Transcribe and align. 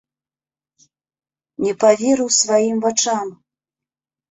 Не 1.67 1.71
паверыў 1.85 2.29
сваім 2.41 2.77
вачам. 2.89 3.27